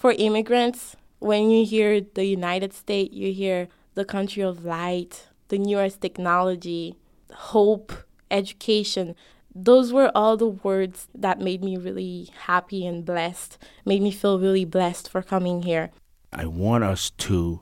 For 0.00 0.12
immigrants, 0.12 0.96
when 1.18 1.50
you 1.50 1.66
hear 1.66 2.00
the 2.00 2.24
United 2.24 2.72
States, 2.72 3.12
you 3.12 3.34
hear 3.34 3.68
the 3.92 4.06
country 4.06 4.42
of 4.42 4.64
light, 4.64 5.28
the 5.48 5.58
newest 5.58 6.00
technology, 6.00 6.96
hope, 7.34 7.92
education. 8.30 9.14
Those 9.54 9.92
were 9.92 10.10
all 10.14 10.38
the 10.38 10.48
words 10.48 11.08
that 11.14 11.38
made 11.38 11.62
me 11.62 11.76
really 11.76 12.30
happy 12.46 12.86
and 12.86 13.04
blessed, 13.04 13.58
made 13.84 14.00
me 14.00 14.10
feel 14.10 14.40
really 14.40 14.64
blessed 14.64 15.10
for 15.10 15.20
coming 15.20 15.64
here. 15.64 15.90
I 16.32 16.46
want 16.46 16.82
us 16.82 17.10
to, 17.28 17.60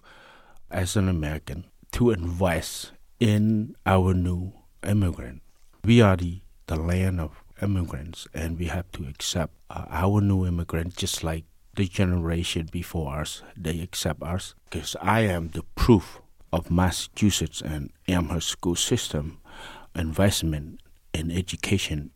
as 0.70 0.95
an 0.95 1.09
American, 1.09 1.64
to 1.91 2.12
invest 2.12 2.93
in 3.18 3.75
our 3.84 4.14
new 4.14 4.52
immigrant. 4.86 5.43
We 5.82 6.00
are 6.02 6.16
the, 6.16 6.43
the 6.68 6.77
land 6.77 7.18
of 7.18 7.43
immigrants, 7.61 8.29
and 8.32 8.57
we 8.57 8.66
have 8.66 8.93
to 8.93 9.09
accept 9.09 9.55
uh, 9.70 9.86
our 9.91 10.20
new 10.20 10.46
immigrant 10.46 10.96
just 10.96 11.25
like 11.25 11.43
the 11.79 11.87
generation 11.87 12.69
before 12.73 13.21
us. 13.21 13.43
They 13.57 13.81
accept 13.81 14.21
us 14.21 14.57
because 14.69 14.96
I 15.00 15.21
am 15.21 15.50
the 15.50 15.63
proof 15.77 16.21
of 16.53 16.73
Massachusetts 16.73 17.63
and 17.63 17.93
Amherst 18.09 18.49
school 18.49 18.75
system 18.75 19.39
investment 19.95 20.81
in 21.14 21.31
education. 21.31 22.11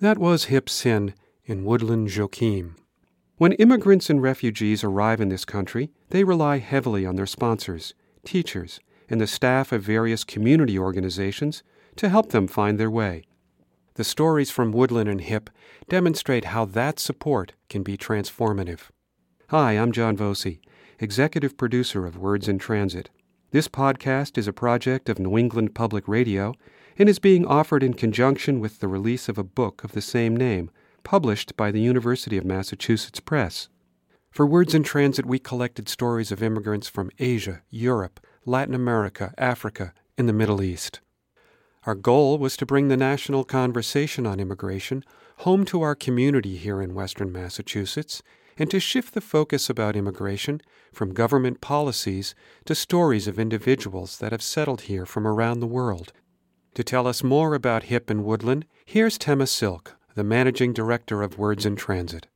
That 0.00 0.18
was 0.18 0.44
Heap 0.44 0.68
Sin 0.68 1.14
in 1.46 1.64
Woodlyn 1.64 2.06
Joachim. 2.14 2.76
When 3.38 3.52
immigrants 3.52 4.10
and 4.10 4.20
refugees 4.20 4.84
arrive 4.84 5.22
in 5.22 5.30
this 5.30 5.46
country, 5.46 5.90
they 6.10 6.22
rely 6.22 6.58
heavily 6.58 7.06
on 7.06 7.16
their 7.16 7.26
sponsors, 7.26 7.94
teachers, 8.26 8.78
and 9.08 9.22
the 9.22 9.26
staff 9.26 9.72
of 9.72 9.82
various 9.82 10.22
community 10.22 10.78
organizations 10.78 11.62
to 11.96 12.10
help 12.10 12.28
them 12.28 12.46
find 12.46 12.78
their 12.78 12.90
way. 12.90 13.24
The 13.96 14.04
stories 14.04 14.50
from 14.50 14.74
Woodlyn 14.74 15.10
and 15.10 15.22
Heap 15.22 15.48
demonstrate 15.88 16.46
how 16.46 16.66
that 16.66 16.98
support 16.98 17.54
can 17.70 17.82
be 17.82 17.96
transformative. 17.96 18.90
Hi, 19.48 19.72
I'm 19.72 19.90
John 19.90 20.18
Voci, 20.18 20.60
executive 21.00 21.56
producer 21.56 22.04
of 22.04 22.18
Words 22.18 22.46
in 22.46 22.58
Transit. 22.58 23.08
This 23.52 23.68
podcast 23.68 24.36
is 24.36 24.46
a 24.46 24.52
project 24.52 25.08
of 25.08 25.18
New 25.18 25.38
England 25.38 25.74
Public 25.74 26.06
Radio 26.06 26.52
and 26.98 27.08
is 27.08 27.18
being 27.18 27.46
offered 27.46 27.82
in 27.82 27.94
conjunction 27.94 28.60
with 28.60 28.80
the 28.80 28.88
release 28.88 29.30
of 29.30 29.38
a 29.38 29.42
book 29.44 29.82
of 29.82 29.92
the 29.92 30.02
same 30.02 30.36
name 30.36 30.70
published 31.02 31.56
by 31.56 31.70
the 31.70 31.80
University 31.80 32.36
of 32.36 32.44
Massachusetts 32.44 33.20
Press. 33.20 33.70
For 34.30 34.44
Words 34.44 34.74
in 34.74 34.82
Transit, 34.82 35.24
we 35.24 35.38
collected 35.38 35.88
stories 35.88 36.30
of 36.30 36.42
immigrants 36.42 36.86
from 36.86 37.10
Asia, 37.18 37.62
Europe, 37.70 38.20
Latin 38.44 38.74
America, 38.74 39.32
Africa, 39.38 39.94
and 40.18 40.28
the 40.28 40.34
Middle 40.34 40.62
East. 40.62 41.00
Our 41.86 41.94
goal 41.94 42.38
was 42.38 42.56
to 42.56 42.66
bring 42.66 42.88
the 42.88 42.96
national 42.96 43.44
conversation 43.44 44.26
on 44.26 44.40
immigration 44.40 45.04
home 45.38 45.64
to 45.66 45.82
our 45.82 45.94
community 45.94 46.56
here 46.56 46.82
in 46.82 46.94
Western 46.94 47.30
Massachusetts 47.30 48.24
and 48.58 48.68
to 48.72 48.80
shift 48.80 49.14
the 49.14 49.20
focus 49.20 49.70
about 49.70 49.94
immigration 49.94 50.60
from 50.92 51.14
government 51.14 51.60
policies 51.60 52.34
to 52.64 52.74
stories 52.74 53.28
of 53.28 53.38
individuals 53.38 54.18
that 54.18 54.32
have 54.32 54.42
settled 54.42 54.82
here 54.82 55.06
from 55.06 55.28
around 55.28 55.60
the 55.60 55.66
world. 55.68 56.12
To 56.74 56.82
tell 56.82 57.06
us 57.06 57.22
more 57.22 57.54
about 57.54 57.84
Heap 57.84 58.10
and 58.10 58.24
Woodlyn, 58.24 58.64
here's 58.84 59.16
Tema 59.16 59.46
Silk, 59.46 59.94
the 60.16 60.24
managing 60.24 60.72
director 60.72 61.22
of 61.22 61.38
Words 61.38 61.64
in 61.64 61.76
Transit. 61.76 62.26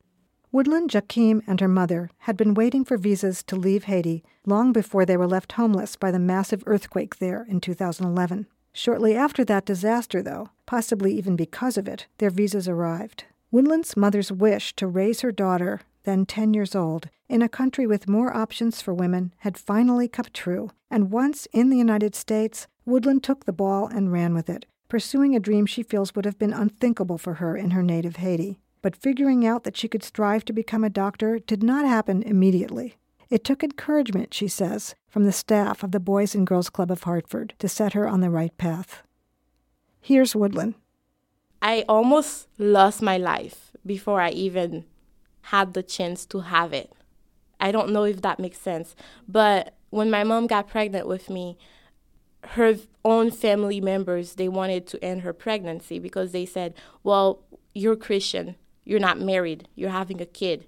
Woodlyn 0.53 0.87
Joachim 0.93 1.43
and 1.45 1.59
her 1.59 1.67
mother 1.67 2.09
had 2.19 2.37
been 2.37 2.53
waiting 2.53 2.85
for 2.85 2.95
visas 2.95 3.43
to 3.43 3.57
leave 3.57 3.83
Haiti 3.83 4.23
long 4.45 4.71
before 4.71 5.05
they 5.05 5.17
were 5.17 5.27
left 5.27 5.53
homeless 5.53 5.97
by 5.97 6.09
the 6.09 6.19
massive 6.19 6.63
earthquake 6.65 7.17
there 7.17 7.45
in 7.49 7.59
2011. 7.59 8.47
Shortly 8.73 9.15
after 9.15 9.43
that 9.45 9.65
disaster, 9.65 10.21
though, 10.21 10.49
possibly 10.65 11.13
even 11.13 11.35
because 11.35 11.77
of 11.77 11.87
it, 11.87 12.07
their 12.19 12.29
visas 12.29 12.67
arrived. 12.67 13.25
Woodlyn's 13.51 13.97
mother's 13.97 14.31
wish 14.31 14.73
to 14.77 14.87
raise 14.87 15.21
her 15.21 15.31
daughter, 15.31 15.81
then 16.03 16.25
10 16.25 16.53
years 16.53 16.73
old, 16.73 17.09
in 17.27 17.41
a 17.41 17.49
country 17.49 17.85
with 17.85 18.07
more 18.07 18.35
options 18.35 18.81
for 18.81 18.93
women 18.93 19.33
had 19.39 19.57
finally 19.57 20.07
come 20.07 20.25
true, 20.33 20.71
and 20.89 21.11
once 21.11 21.47
in 21.51 21.69
the 21.69 21.77
United 21.77 22.15
States, 22.15 22.67
Woodlyn 22.87 23.21
took 23.21 23.45
the 23.45 23.53
ball 23.53 23.87
and 23.87 24.11
ran 24.11 24.33
with 24.33 24.49
it, 24.49 24.65
pursuing 24.87 25.35
a 25.35 25.39
dream 25.39 25.65
she 25.65 25.83
feels 25.83 26.15
would 26.15 26.25
have 26.25 26.39
been 26.39 26.53
unthinkable 26.53 27.17
for 27.17 27.35
her 27.35 27.55
in 27.55 27.71
her 27.71 27.83
native 27.83 28.17
Haiti. 28.17 28.59
But 28.81 28.95
figuring 28.95 29.45
out 29.45 29.63
that 29.63 29.77
she 29.77 29.87
could 29.87 30.03
strive 30.03 30.43
to 30.45 30.53
become 30.53 30.83
a 30.83 30.89
doctor 30.89 31.39
did 31.39 31.61
not 31.61 31.85
happen 31.85 32.23
immediately. 32.23 32.95
It 33.31 33.45
took 33.45 33.63
encouragement, 33.63 34.33
she 34.33 34.49
says, 34.49 34.93
from 35.07 35.23
the 35.23 35.31
staff 35.31 35.83
of 35.83 35.91
the 35.93 36.01
Boys 36.01 36.35
and 36.35 36.45
Girls 36.45 36.69
Club 36.69 36.91
of 36.91 37.03
Hartford 37.03 37.53
to 37.59 37.69
set 37.69 37.93
her 37.93 38.05
on 38.05 38.19
the 38.19 38.29
right 38.29 38.55
path. 38.57 39.03
Here's 40.01 40.33
Woodlyn. 40.33 40.75
I 41.61 41.85
almost 41.87 42.49
lost 42.57 43.01
my 43.01 43.17
life 43.17 43.71
before 43.85 44.19
I 44.19 44.31
even 44.31 44.83
had 45.43 45.73
the 45.73 45.81
chance 45.81 46.25
to 46.25 46.41
have 46.41 46.73
it. 46.73 46.91
I 47.57 47.71
don't 47.71 47.91
know 47.91 48.03
if 48.03 48.21
that 48.21 48.37
makes 48.37 48.59
sense, 48.59 48.97
but 49.29 49.75
when 49.91 50.11
my 50.11 50.25
mom 50.25 50.47
got 50.47 50.67
pregnant 50.67 51.07
with 51.07 51.29
me, 51.29 51.57
her 52.43 52.75
own 53.05 53.31
family 53.31 53.79
members 53.79 54.35
they 54.35 54.49
wanted 54.49 54.87
to 54.87 55.01
end 55.01 55.21
her 55.21 55.31
pregnancy 55.31 55.99
because 55.99 56.33
they 56.33 56.45
said, 56.45 56.73
"Well, 57.01 57.43
you're 57.73 57.95
Christian. 57.95 58.55
You're 58.83 58.99
not 58.99 59.21
married. 59.21 59.69
You're 59.75 59.91
having 59.91 60.19
a 60.19 60.25
kid." 60.25 60.65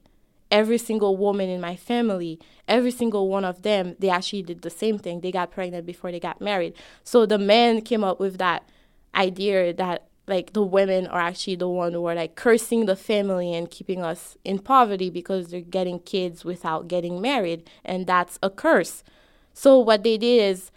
Every 0.53 0.77
single 0.77 1.17
woman 1.17 1.49
in 1.49 1.59
my 1.59 1.75
family, 1.75 2.39
every 2.67 2.91
single 2.91 3.27
one 3.27 3.43
of 3.43 3.63
them, 3.63 3.95
they 3.97 4.09
actually 4.09 4.43
did 4.43 4.61
the 4.61 4.69
same 4.69 4.99
thing. 4.99 5.21
They 5.21 5.31
got 5.31 5.49
pregnant 5.49 5.87
before 5.87 6.11
they 6.11 6.19
got 6.19 6.39
married. 6.39 6.75
So 7.03 7.25
the 7.25 7.39
men 7.39 7.81
came 7.81 8.03
up 8.03 8.19
with 8.19 8.37
that 8.37 8.69
idea 9.15 9.73
that 9.73 10.07
like 10.27 10.53
the 10.53 10.61
women 10.61 11.07
are 11.07 11.19
actually 11.19 11.55
the 11.55 11.67
one 11.67 11.93
who 11.93 12.05
are 12.05 12.13
like 12.13 12.35
cursing 12.35 12.85
the 12.85 12.95
family 12.95 13.51
and 13.51 13.71
keeping 13.71 14.03
us 14.03 14.37
in 14.45 14.59
poverty 14.59 15.09
because 15.09 15.47
they're 15.47 15.59
getting 15.59 15.99
kids 15.99 16.45
without 16.45 16.87
getting 16.87 17.19
married 17.19 17.67
and 17.83 18.05
that's 18.05 18.37
a 18.43 18.49
curse. 18.51 19.03
So 19.55 19.79
what 19.79 20.03
they 20.03 20.19
did 20.19 20.39
is 20.51 20.71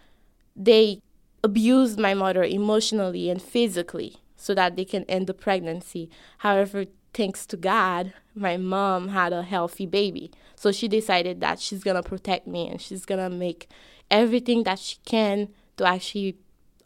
they 0.57 1.01
abused 1.45 1.99
my 1.99 2.15
mother 2.15 2.43
emotionally 2.43 3.29
and 3.29 3.43
physically 3.43 4.17
so 4.37 4.55
that 4.55 4.75
they 4.77 4.87
can 4.87 5.05
end 5.05 5.27
the 5.27 5.35
pregnancy. 5.35 6.09
However, 6.39 6.87
thanks 7.17 7.47
to 7.47 7.57
God, 7.57 8.13
my 8.35 8.57
mom 8.57 9.09
had 9.09 9.33
a 9.33 9.43
healthy 9.43 9.87
baby. 9.87 10.31
So 10.55 10.73
she 10.73 10.89
decided 10.89 11.41
that 11.41 11.59
she's 11.61 11.83
going 11.83 12.01
to 12.01 12.09
protect 12.09 12.47
me 12.47 12.69
and 12.69 12.81
she's 12.81 13.05
going 13.05 13.21
to 13.21 13.35
make 13.35 13.69
everything 14.11 14.65
that 14.65 14.79
she 14.79 14.97
can 15.05 15.49
to 15.77 15.87
actually 15.87 16.39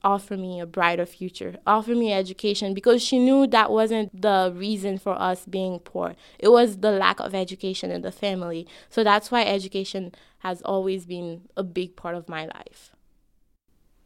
offer 0.03 0.37
me 0.37 0.61
a 0.61 0.67
brighter 0.67 1.05
future, 1.05 1.57
offer 1.67 1.95
me 1.95 2.13
education 2.13 2.73
because 2.73 3.03
she 3.03 3.19
knew 3.19 3.47
that 3.47 3.71
wasn't 3.71 4.23
the 4.23 4.53
reason 4.57 4.97
for 4.97 5.13
us 5.21 5.45
being 5.45 5.79
poor. 5.81 6.15
It 6.39 6.49
was 6.49 6.79
the 6.79 6.91
lack 6.91 7.21
of 7.21 7.35
education 7.35 7.91
in 7.91 8.01
the 8.01 8.13
family. 8.13 8.67
So 8.89 9.05
that's 9.05 9.31
why 9.31 9.45
education 9.45 10.13
has 10.39 10.63
always 10.63 11.05
been 11.05 11.43
a 11.57 11.63
big 11.63 11.97
part 11.97 12.15
of 12.15 12.29
my 12.29 12.47
life 12.47 12.93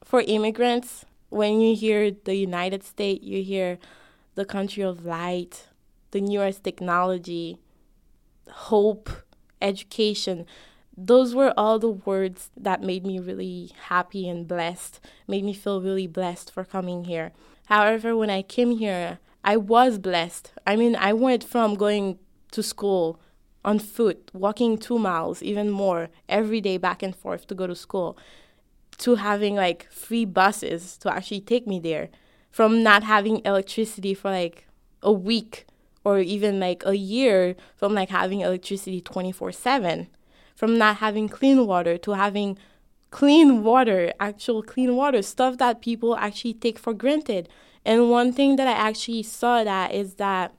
for 0.05 0.21
immigrants, 0.21 1.05
when 1.31 1.61
you 1.61 1.75
hear 1.75 2.13
the 2.13 2.37
United 2.37 2.85
States, 2.85 3.25
you 3.25 3.43
hear 3.43 3.79
the 4.37 4.45
country 4.45 4.83
of 4.83 5.05
light, 5.05 5.67
the 6.15 6.21
newest 6.21 6.63
technology, 6.63 7.59
hope, 8.49 9.11
education. 9.61 10.47
Those 10.97 11.35
were 11.35 11.53
all 11.57 11.81
the 11.81 11.91
words 11.91 12.51
that 12.57 12.81
made 12.81 13.05
me 13.05 13.19
really 13.19 13.73
happy 13.89 14.29
and 14.29 14.47
blessed, 14.47 15.01
made 15.27 15.45
me 15.45 15.53
feel 15.53 15.83
really 15.83 16.07
blessed 16.07 16.53
for 16.53 16.65
coming 16.65 17.05
here. 17.05 17.33
However, 17.67 18.17
when 18.17 18.31
I 18.31 18.43
came 18.43 18.79
here, 18.79 19.19
I 19.43 19.57
was 19.57 19.99
blessed. 19.99 20.53
I 20.65 20.77
mean, 20.77 20.95
I 20.95 21.13
went 21.13 21.43
from 21.43 21.75
going 21.75 22.21
to 22.53 22.63
school 22.63 23.19
on 23.65 23.81
foot, 23.81 24.31
walking 24.33 24.79
two 24.79 25.01
miles, 25.01 25.43
even 25.43 25.69
more, 25.69 26.11
every 26.29 26.61
day 26.61 26.77
back 26.77 27.03
and 27.03 27.17
forth 27.17 27.49
to 27.49 27.57
go 27.57 27.67
to 27.67 27.75
school 27.75 28.17
to 28.99 29.17
having 29.17 29.57
like 29.57 29.91
free 29.91 30.25
buses 30.25 30.97
to 30.99 31.13
actually 31.13 31.41
take 31.41 31.67
me 31.67 31.81
there 31.81 32.09
from 32.53 32.85
not 32.85 33.03
having 33.03 33.43
electricity 33.45 34.15
for 34.15 34.31
like 34.31 34.69
a 35.03 35.11
week 35.11 35.67
or 36.05 36.19
even 36.19 36.61
like 36.61 36.83
a 36.87 36.97
year 36.97 37.57
from 37.77 37.95
like 37.95 38.11
having 38.11 38.41
electricity 38.41 39.01
24/7 39.01 40.09
from 40.55 40.79
not 40.79 40.99
having 40.99 41.29
clean 41.29 41.67
water 41.67 41.99
to 41.99 42.13
having 42.13 42.57
clean 43.11 43.63
water 43.63 44.13
actual 44.21 44.63
clean 44.63 44.95
water 44.97 45.23
stuff 45.23 45.57
that 45.59 45.81
people 45.81 46.17
actually 46.17 46.55
take 46.55 46.79
for 46.79 46.93
granted. 46.93 47.49
And 47.85 48.11
one 48.11 48.33
thing 48.33 48.57
that 48.57 48.67
I 48.67 48.73
actually 48.73 49.23
saw 49.23 49.63
that 49.65 49.93
is 49.93 50.15
that 50.15 50.53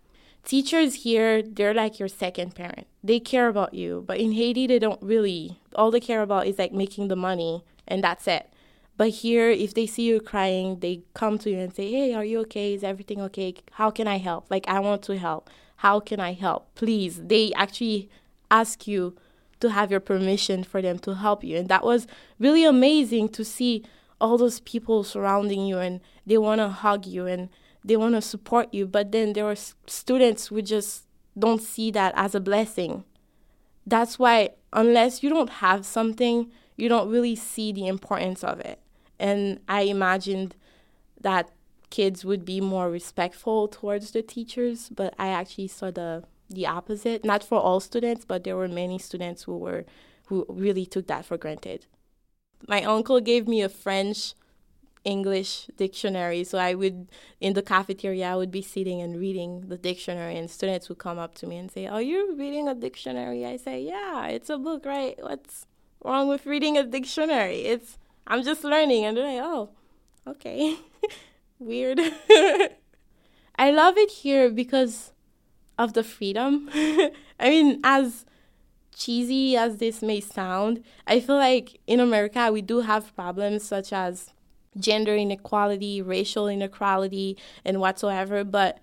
teachers 0.44 1.04
here 1.04 1.42
they're 1.42 1.74
like 1.74 2.00
your 2.00 2.08
second 2.08 2.56
parent. 2.56 2.88
They 3.04 3.20
care 3.20 3.48
about 3.48 3.74
you 3.74 4.04
but 4.08 4.18
in 4.18 4.34
haiti 4.34 4.68
they 4.68 4.80
don't 4.80 5.02
really. 5.02 5.60
All 5.76 5.92
they 5.92 6.00
care 6.00 6.22
about 6.22 6.48
is 6.48 6.58
like 6.58 6.74
making 6.74 7.08
the 7.08 7.16
money 7.16 7.64
and 7.88 8.04
that's 8.04 8.28
it. 8.28 8.50
But 8.98 9.10
here, 9.10 9.50
if 9.50 9.74
they 9.74 9.88
see 9.88 10.04
you 10.04 10.22
crying, 10.22 10.80
they 10.80 11.04
come 11.14 11.38
to 11.40 11.50
you 11.50 11.60
and 11.60 11.74
say, 11.74 11.92
Hey, 11.92 12.14
are 12.14 12.24
you 12.24 12.40
okay? 12.42 12.74
Is 12.74 12.84
everything 12.84 13.22
okay? 13.22 13.56
How 13.74 13.92
can 13.92 14.08
I 14.08 14.18
help? 14.18 14.50
Like, 14.50 14.68
I 14.68 14.80
want 14.80 15.02
to 15.04 15.18
help. 15.18 15.50
How 15.78 16.00
can 16.00 16.20
I 16.20 16.34
help? 16.34 16.74
Please. 16.76 17.22
They 17.24 17.52
actually 17.54 18.10
ask 18.50 18.88
you 18.88 19.16
to 19.60 19.70
have 19.70 19.92
your 19.92 20.00
permission 20.00 20.64
for 20.64 20.82
them 20.82 21.00
to 21.00 21.16
help 21.16 21.44
you. 21.44 21.58
And 21.58 21.70
that 21.70 21.84
was 21.84 22.08
really 22.40 22.66
amazing 22.66 23.30
to 23.30 23.44
see 23.44 23.84
all 24.22 24.38
those 24.38 24.60
people 24.62 25.04
surrounding 25.04 25.66
you 25.66 25.78
and 25.78 26.00
they 26.26 26.38
want 26.38 26.60
to 26.60 26.70
hug 26.70 27.06
you 27.06 27.26
and 27.26 27.50
they 27.84 27.98
want 27.98 28.16
to 28.16 28.22
support 28.22 28.74
you. 28.74 28.88
But 28.88 29.12
then 29.12 29.34
there 29.34 29.46
are 29.46 29.56
students 29.88 30.48
who 30.48 30.62
just 30.62 31.06
don't 31.38 31.62
see 31.62 31.92
that 31.92 32.14
as 32.16 32.34
a 32.34 32.40
blessing. 32.40 33.04
that's 33.88 34.18
why 34.18 34.50
unless 34.74 35.22
you 35.22 35.30
don't 35.30 35.50
have 35.62 35.86
something, 35.86 36.52
you 36.76 36.90
don't 36.90 37.10
really 37.10 37.36
see 37.36 37.72
the 37.72 37.88
importance 37.88 38.44
of 38.44 38.60
it. 38.60 38.80
And 39.20 39.60
I 39.68 39.82
imagined 39.82 40.56
that 41.22 41.52
kids 41.90 42.26
would 42.26 42.46
be 42.46 42.60
more 42.62 42.90
respectful 42.90 43.68
towards 43.68 44.12
the 44.12 44.22
teachers, 44.22 44.90
but 44.90 45.14
I 45.18 45.28
actually 45.28 45.68
saw 45.68 45.92
the 45.92 46.24
the 46.50 46.68
opposite. 46.68 47.26
Not 47.26 47.44
for 47.44 47.60
all 47.60 47.80
students, 47.80 48.24
but 48.26 48.44
there 48.44 48.56
were 48.56 48.68
many 48.68 49.00
students 49.00 49.44
who 49.44 49.58
were 49.58 49.86
who 50.28 50.46
really 50.50 50.86
took 50.86 51.08
that 51.08 51.26
for 51.26 51.38
granted. 51.38 51.86
My 52.68 52.84
uncle 52.84 53.20
gave 53.20 53.48
me 53.48 53.62
a 53.62 53.70
French 53.70 54.34
English 55.06 55.68
dictionary. 55.78 56.44
So 56.44 56.58
I 56.58 56.74
would, 56.74 57.08
in 57.40 57.54
the 57.54 57.62
cafeteria, 57.62 58.32
I 58.32 58.36
would 58.36 58.52
be 58.52 58.62
sitting 58.62 59.02
and 59.02 59.18
reading 59.18 59.70
the 59.70 59.78
dictionary, 59.78 60.36
and 60.36 60.50
students 60.50 60.90
would 60.90 60.98
come 60.98 61.20
up 61.20 61.36
to 61.36 61.48
me 61.48 61.58
and 61.58 61.72
say, 61.72 61.86
Are 61.86 62.02
you 62.02 62.36
reading 62.36 62.68
a 62.68 62.76
dictionary? 62.76 63.46
I 63.46 63.58
say, 63.58 63.82
Yeah, 63.82 64.28
it's 64.28 64.50
a 64.50 64.58
book, 64.58 64.86
right? 64.86 65.16
What's 65.22 65.68
wrong 66.04 66.28
with 66.28 66.46
reading 66.46 66.78
a 66.78 66.84
dictionary? 66.84 67.62
It's, 67.62 67.98
I'm 68.28 68.44
just 68.44 68.64
learning. 68.64 69.06
And 69.06 69.18
they're 69.18 69.42
like, 69.42 69.44
Oh, 69.44 69.70
okay. 70.28 70.78
Weird. 71.60 72.00
I 73.58 73.72
love 73.72 73.98
it 73.98 74.12
here 74.12 74.50
because 74.50 75.14
of 75.78 75.94
the 75.94 76.04
freedom. 76.04 76.70
I 76.74 77.50
mean, 77.50 77.80
as 77.84 78.26
cheesy 78.94 79.56
as 79.58 79.78
this 79.78 80.02
may 80.02 80.20
sound, 80.20 80.84
I 81.08 81.20
feel 81.20 81.36
like 81.36 81.80
in 81.88 82.00
America 82.00 82.52
we 82.52 82.62
do 82.62 82.82
have 82.82 83.16
problems 83.16 83.64
such 83.64 83.94
as 83.94 84.32
gender 84.78 85.16
inequality, 85.16 86.02
racial 86.02 86.48
inequality, 86.48 87.38
and 87.64 87.80
whatsoever. 87.80 88.44
But 88.44 88.80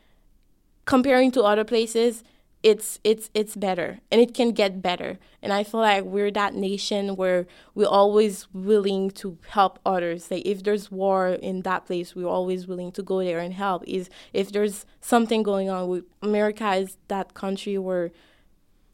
comparing 0.85 1.31
to 1.33 1.43
other 1.43 1.65
places, 1.65 2.25
it's 2.63 3.01
it's 3.03 3.29
it's 3.35 3.57
better 3.57 3.99
and 4.11 4.21
it 4.21 4.35
can 4.35 4.53
get 4.53 4.81
better. 4.81 5.19
And 5.43 5.53
i 5.53 5.65
feel 5.65 5.81
like 5.81 6.05
we're 6.05 6.31
that 6.31 6.55
nation 6.55 7.17
where 7.17 7.47
we're 7.75 7.89
always 7.89 8.47
willing 8.53 9.11
to 9.13 9.39
help 9.49 9.79
others. 9.85 10.31
Like 10.31 10.47
if 10.47 10.63
there's 10.63 10.91
war 10.91 11.29
in 11.29 11.63
that 11.63 11.87
place 11.87 12.15
we're 12.15 12.29
always 12.29 12.67
willing 12.67 12.93
to 12.93 13.03
go 13.03 13.23
there 13.23 13.41
and 13.41 13.55
help. 13.55 13.83
Is 13.87 14.09
if 14.33 14.53
there's 14.53 14.87
something 15.01 15.43
going 15.43 15.69
on 15.69 15.89
with 15.89 16.05
america 16.23 16.75
is 16.75 16.97
that 17.09 17.35
country 17.35 17.79
where 17.79 18.13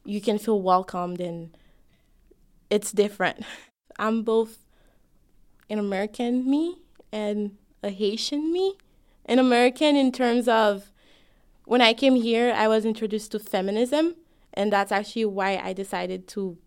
you 0.05 0.21
can 0.21 0.39
feel 0.39 0.61
welcomed 0.61 1.19
and 1.21 1.55
it's 2.69 2.91
different. 2.91 3.45
I'm 3.99 4.23
both 4.23 4.65
an 5.69 5.77
american 5.77 6.49
me 6.49 6.77
and 7.11 7.57
a 7.83 7.89
Haitian 7.89 8.51
me. 8.51 8.75
An 9.25 9.39
American 9.39 9.95
in 9.95 10.11
terms 10.11 10.47
of 10.47 10.91
when 11.69 11.81
I 11.81 11.93
came 11.93 12.15
here, 12.15 12.51
I 12.51 12.67
was 12.67 12.83
introduced 12.83 13.31
to 13.33 13.39
feminism, 13.39 14.15
and 14.55 14.73
that's 14.73 14.91
actually 14.91 15.25
why 15.25 15.61
I 15.63 15.71
decided 15.71 16.27
to 16.29 16.57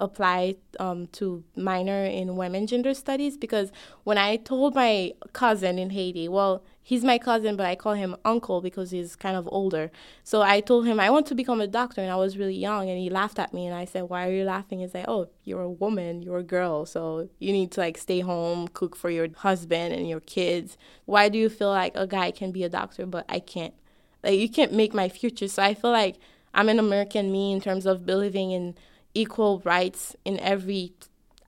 apply 0.00 0.56
um, 0.80 1.06
to 1.06 1.44
minor 1.54 2.04
in 2.04 2.34
women 2.34 2.66
gender 2.66 2.94
studies 2.94 3.36
because 3.36 3.70
when 4.02 4.18
I 4.18 4.34
told 4.34 4.74
my 4.74 5.12
cousin 5.32 5.78
in 5.78 5.90
Haiti, 5.90 6.26
well, 6.26 6.64
he's 6.82 7.04
my 7.04 7.16
cousin, 7.16 7.54
but 7.54 7.64
I 7.64 7.76
call 7.76 7.92
him 7.92 8.16
uncle 8.24 8.60
because 8.60 8.90
he's 8.90 9.14
kind 9.14 9.36
of 9.36 9.48
older. 9.52 9.92
So 10.24 10.42
I 10.42 10.58
told 10.58 10.84
him 10.84 10.98
I 10.98 11.10
want 11.10 11.26
to 11.26 11.36
become 11.36 11.60
a 11.60 11.68
doctor, 11.68 12.00
and 12.00 12.10
I 12.10 12.16
was 12.16 12.36
really 12.36 12.56
young, 12.56 12.90
and 12.90 12.98
he 12.98 13.10
laughed 13.10 13.38
at 13.38 13.54
me, 13.54 13.68
and 13.68 13.76
I 13.76 13.84
said, 13.84 14.08
"Why 14.08 14.26
are 14.26 14.32
you 14.32 14.42
laughing?" 14.42 14.80
He's 14.80 14.94
like, 14.94 15.06
"Oh, 15.06 15.28
you're 15.44 15.62
a 15.62 15.70
woman, 15.70 16.22
you're 16.22 16.38
a 16.38 16.42
girl, 16.42 16.86
so 16.86 17.28
you 17.38 17.52
need 17.52 17.70
to 17.70 17.80
like 17.82 17.96
stay 17.96 18.18
home, 18.18 18.66
cook 18.66 18.96
for 18.96 19.10
your 19.10 19.28
husband 19.36 19.94
and 19.94 20.08
your 20.08 20.18
kids. 20.18 20.76
Why 21.04 21.28
do 21.28 21.38
you 21.38 21.48
feel 21.48 21.70
like 21.70 21.92
a 21.94 22.08
guy 22.08 22.32
can 22.32 22.50
be 22.50 22.64
a 22.64 22.68
doctor, 22.68 23.06
but 23.06 23.26
I 23.28 23.38
can't? 23.38 23.74
Like 24.24 24.38
you 24.38 24.48
can't 24.48 24.72
make 24.72 24.94
my 24.94 25.08
future." 25.08 25.48
So 25.48 25.62
I 25.62 25.74
feel 25.74 25.92
like 25.92 26.16
I'm 26.52 26.68
an 26.68 26.78
American 26.78 27.30
me 27.30 27.52
in 27.52 27.60
terms 27.60 27.86
of 27.86 28.06
believing 28.06 28.50
in 28.50 28.74
equal 29.14 29.60
rights 29.64 30.16
in 30.24 30.40
every 30.40 30.94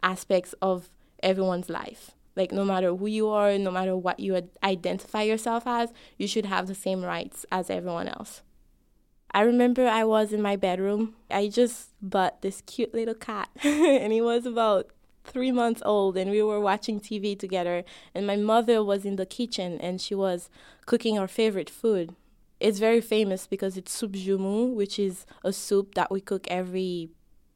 aspects 0.02 0.54
of 0.62 0.88
everyone's 1.22 1.68
life. 1.68 2.12
Like, 2.36 2.52
no 2.52 2.64
matter 2.64 2.94
who 2.94 3.06
you 3.06 3.28
are, 3.28 3.56
no 3.56 3.70
matter 3.70 3.96
what 3.96 4.20
you 4.20 4.48
identify 4.62 5.22
yourself 5.22 5.64
as, 5.66 5.92
you 6.18 6.28
should 6.28 6.44
have 6.46 6.66
the 6.66 6.74
same 6.74 7.02
rights 7.02 7.46
as 7.50 7.70
everyone 7.70 8.08
else. 8.08 8.42
I 9.30 9.40
remember 9.40 9.86
I 9.86 10.04
was 10.04 10.32
in 10.32 10.42
my 10.42 10.56
bedroom. 10.56 11.14
I 11.30 11.48
just 11.48 11.90
bought 12.02 12.42
this 12.42 12.62
cute 12.62 12.92
little 12.94 13.14
cat, 13.14 13.48
and 13.62 14.12
he 14.12 14.20
was 14.20 14.44
about 14.44 14.90
three 15.24 15.50
months 15.50 15.82
old, 15.84 16.16
and 16.16 16.30
we 16.30 16.42
were 16.42 16.60
watching 16.60 17.00
TV 17.00 17.38
together. 17.38 17.84
And 18.14 18.26
my 18.26 18.36
mother 18.36 18.84
was 18.84 19.04
in 19.04 19.16
the 19.16 19.26
kitchen, 19.26 19.80
and 19.80 20.00
she 20.00 20.14
was 20.14 20.50
cooking 20.84 21.18
our 21.18 21.28
favorite 21.28 21.70
food. 21.70 22.14
It's 22.58 22.78
very 22.78 23.00
famous 23.00 23.46
because 23.46 23.76
it's 23.76 23.92
soup 23.92 24.12
joumou, 24.12 24.74
which 24.74 24.98
is 24.98 25.26
a 25.44 25.52
soup 25.52 25.94
that 25.94 26.10
we 26.10 26.20
cook 26.20 26.46
every 26.48 27.10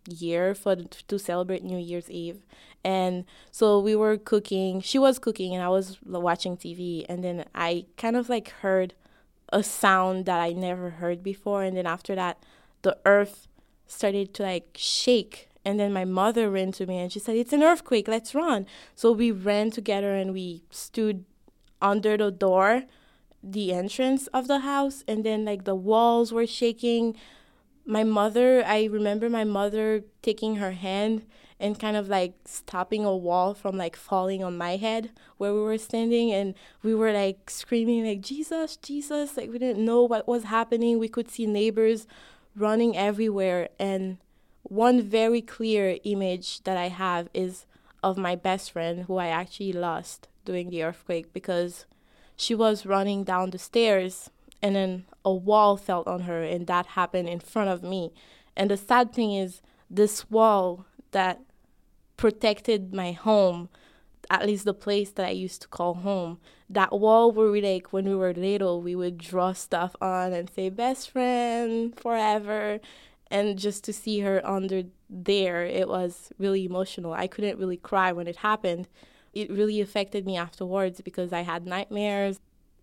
year 0.08 0.54
for 0.54 0.76
to 0.76 1.18
celebrate 1.18 1.62
New 1.62 1.78
Year's 1.78 2.10
Eve. 2.10 2.44
And 2.84 3.24
so 3.50 3.78
we 3.78 3.94
were 3.94 4.16
cooking. 4.16 4.80
She 4.80 4.98
was 4.98 5.18
cooking 5.18 5.54
and 5.54 5.62
I 5.62 5.68
was 5.68 5.98
watching 6.04 6.56
TV 6.56 7.04
and 7.08 7.22
then 7.22 7.44
I 7.54 7.86
kind 7.96 8.16
of 8.16 8.28
like 8.28 8.50
heard 8.62 8.94
a 9.52 9.62
sound 9.62 10.26
that 10.26 10.40
I 10.40 10.52
never 10.52 10.90
heard 10.90 11.22
before 11.22 11.62
and 11.62 11.76
then 11.76 11.86
after 11.86 12.14
that 12.14 12.38
the 12.82 12.96
earth 13.04 13.48
started 13.86 14.32
to 14.34 14.42
like 14.44 14.68
shake 14.76 15.48
and 15.64 15.78
then 15.78 15.92
my 15.92 16.04
mother 16.04 16.48
ran 16.48 16.72
to 16.72 16.86
me 16.86 16.98
and 16.98 17.12
she 17.12 17.18
said 17.18 17.36
it's 17.36 17.52
an 17.52 17.62
earthquake 17.62 18.06
let's 18.06 18.34
run 18.34 18.66
so 18.94 19.10
we 19.10 19.30
ran 19.32 19.70
together 19.70 20.14
and 20.14 20.32
we 20.32 20.62
stood 20.70 21.24
under 21.82 22.16
the 22.16 22.30
door 22.30 22.84
the 23.42 23.72
entrance 23.72 24.26
of 24.28 24.48
the 24.48 24.60
house 24.60 25.02
and 25.08 25.24
then 25.24 25.44
like 25.44 25.64
the 25.64 25.74
walls 25.74 26.32
were 26.32 26.46
shaking 26.46 27.16
my 27.86 28.04
mother, 28.04 28.62
I 28.64 28.84
remember 28.84 29.28
my 29.28 29.44
mother 29.44 30.04
taking 30.22 30.56
her 30.56 30.72
hand 30.72 31.26
and 31.58 31.78
kind 31.78 31.96
of 31.96 32.08
like 32.08 32.34
stopping 32.44 33.04
a 33.04 33.16
wall 33.16 33.52
from 33.52 33.76
like 33.76 33.96
falling 33.96 34.42
on 34.42 34.56
my 34.56 34.76
head 34.76 35.10
where 35.36 35.52
we 35.52 35.60
were 35.60 35.78
standing 35.78 36.32
and 36.32 36.54
we 36.82 36.94
were 36.94 37.12
like 37.12 37.50
screaming 37.50 38.06
like 38.06 38.20
Jesus, 38.20 38.76
Jesus, 38.76 39.36
like 39.36 39.50
we 39.50 39.58
didn't 39.58 39.84
know 39.84 40.02
what 40.04 40.28
was 40.28 40.44
happening. 40.44 40.98
We 40.98 41.08
could 41.08 41.30
see 41.30 41.46
neighbors 41.46 42.06
running 42.56 42.96
everywhere 42.96 43.68
and 43.78 44.18
one 44.62 45.02
very 45.02 45.42
clear 45.42 45.98
image 46.04 46.62
that 46.64 46.76
I 46.76 46.88
have 46.88 47.28
is 47.34 47.66
of 48.02 48.16
my 48.16 48.36
best 48.36 48.72
friend 48.72 49.04
who 49.04 49.16
I 49.16 49.26
actually 49.28 49.72
lost 49.72 50.28
during 50.44 50.70
the 50.70 50.82
earthquake 50.82 51.32
because 51.32 51.86
she 52.40 52.54
was 52.54 52.86
running 52.86 53.24
down 53.24 53.50
the 53.50 53.58
stairs 53.58 54.30
and 54.62 54.74
then 54.76 55.04
a 55.24 55.32
wall 55.32 55.76
fell 55.76 56.02
on 56.06 56.20
her 56.22 56.42
and 56.42 56.66
that 56.66 56.86
happened 56.86 57.28
in 57.28 57.40
front 57.40 57.68
of 57.68 57.82
me 57.82 58.12
and 58.56 58.70
the 58.70 58.76
sad 58.76 59.12
thing 59.12 59.34
is 59.34 59.60
this 59.90 60.30
wall 60.30 60.86
that 61.10 61.40
protected 62.16 62.94
my 62.94 63.12
home 63.12 63.68
at 64.30 64.46
least 64.46 64.64
the 64.64 64.72
place 64.72 65.10
that 65.10 65.26
I 65.26 65.30
used 65.30 65.60
to 65.62 65.68
call 65.68 65.94
home. 65.94 66.38
That 66.68 66.92
wall 66.92 67.32
where 67.32 67.50
we 67.50 67.60
like 67.60 67.92
when 67.92 68.04
we 68.04 68.14
were 68.14 68.32
little, 68.32 68.80
we 68.80 68.94
would 68.94 69.18
draw 69.18 69.52
stuff 69.52 69.96
on 70.00 70.32
and 70.32 70.48
say 70.48 70.70
best 70.70 71.10
friend 71.10 71.98
forever. 71.98 72.78
And 73.28 73.58
just 73.58 73.82
to 73.84 73.92
see 73.92 74.20
her 74.20 74.40
under 74.46 74.84
there, 75.08 75.64
it 75.64 75.88
was 75.88 76.32
really 76.38 76.64
emotional. 76.64 77.12
I 77.12 77.26
couldn't 77.26 77.58
really 77.58 77.76
cry 77.76 78.12
when 78.12 78.28
it 78.28 78.36
happened. 78.36 78.86
It 79.32 79.50
really 79.50 79.80
affected 79.80 80.26
me 80.26 80.36
afterwards 80.36 81.00
because 81.00 81.32
I 81.32 81.42
had 81.42 81.66
nightmares 81.66 82.40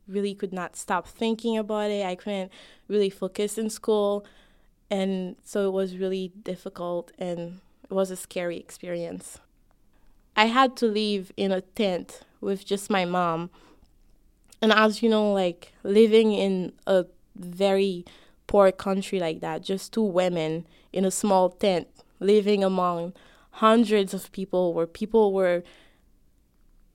really 0.08 0.34
could 0.34 0.54
not 0.54 0.76
stop 0.76 1.08
thinking 1.08 1.58
about 1.58 1.92
it. 1.92 2.06
I 2.06 2.16
couldn't 2.16 2.52
really 2.88 3.10
focus 3.10 3.58
in 3.58 3.70
school. 3.70 4.26
And 4.90 5.36
so 5.44 5.68
it 5.68 5.72
was 5.72 5.98
really 5.98 6.32
difficult 6.44 7.12
and 7.20 7.60
it 7.84 7.94
was 7.94 8.10
a 8.10 8.16
scary 8.16 8.58
experience. 8.58 9.40
I 10.36 10.46
had 10.46 10.78
to 10.78 10.86
live 10.86 11.32
in 11.36 11.52
a 11.52 11.62
tent 11.62 12.22
with 12.40 12.66
just 12.66 12.90
my 12.90 13.06
mom. 13.06 13.50
And 14.62 14.72
as 14.72 15.04
you 15.04 15.10
know, 15.10 15.34
like 15.34 15.74
living 15.84 16.32
in 16.32 16.74
a 16.86 17.06
very 17.36 18.06
poor 18.46 18.72
country 18.72 19.20
like 19.20 19.42
that, 19.42 19.62
just 19.62 19.94
two 19.94 20.04
women 20.04 20.66
in 20.94 21.06
a 21.06 21.12
small 21.12 21.50
tent, 21.50 21.88
living 22.20 22.64
among 22.64 23.14
hundreds 23.52 24.14
of 24.14 24.32
people 24.32 24.74
where 24.74 24.88
people 24.88 25.34
were 25.34 25.64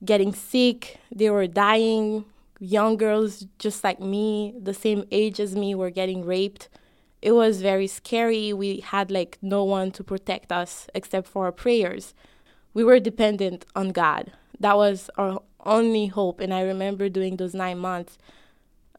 getting 0.03 0.33
sick, 0.33 0.99
they 1.13 1.29
were 1.29 1.47
dying, 1.47 2.25
young 2.59 2.97
girls 2.97 3.45
just 3.59 3.83
like 3.83 3.99
me, 3.99 4.53
the 4.61 4.73
same 4.73 5.05
age 5.11 5.39
as 5.39 5.55
me, 5.55 5.75
were 5.75 5.89
getting 5.89 6.25
raped. 6.25 6.69
It 7.21 7.31
was 7.33 7.61
very 7.61 7.87
scary. 7.87 8.53
We 8.53 8.79
had 8.81 9.11
like 9.11 9.37
no 9.41 9.63
one 9.63 9.91
to 9.91 10.03
protect 10.03 10.51
us 10.51 10.87
except 10.93 11.27
for 11.27 11.45
our 11.45 11.51
prayers. 11.51 12.13
We 12.73 12.83
were 12.83 12.99
dependent 12.99 13.65
on 13.75 13.89
God. 13.89 14.31
That 14.59 14.77
was 14.77 15.09
our 15.17 15.41
only 15.65 16.07
hope. 16.07 16.39
And 16.39 16.53
I 16.53 16.61
remember 16.61 17.09
during 17.09 17.37
those 17.37 17.53
nine 17.53 17.79
months, 17.79 18.17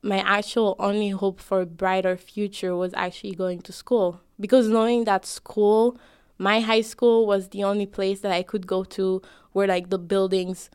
my 0.03 0.19
actual 0.19 0.77
only 0.79 1.11
hope 1.11 1.41
for 1.41 1.63
a 1.63 1.67
brighter 1.67 2.17
future 2.17 2.77
was 2.77 2.93
actually 2.95 3.35
going 3.35 3.61
to 3.63 3.73
school. 3.73 4.21
Because 4.39 4.69
knowing 4.69 5.05
that 5.05 5.25
school, 5.25 5.99
my 6.39 6.61
high 6.61 6.83
school 6.83 7.27
was 7.27 7.49
the 7.49 7.65
only 7.65 7.87
place 7.87 8.21
that 8.21 8.33
I 8.33 8.43
could 8.43 8.67
go 8.67 8.85
to 8.85 9.23
where 9.53 9.67
like 9.67 9.91
the 9.91 9.99
buildings 9.99 10.71